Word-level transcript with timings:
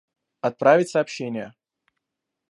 Отправить 0.41 0.89
сообщение 0.89 1.53